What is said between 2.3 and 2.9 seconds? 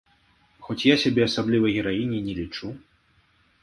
не лічу.